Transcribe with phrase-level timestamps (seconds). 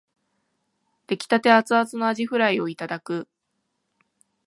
[1.05, 3.27] 出来立てアツアツのあじフライをいただく